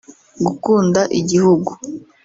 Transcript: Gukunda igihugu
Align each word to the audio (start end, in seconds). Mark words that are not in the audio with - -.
Gukunda 0.45 1.01
igihugu 1.19 1.71